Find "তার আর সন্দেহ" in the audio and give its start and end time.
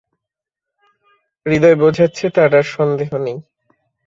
2.35-3.09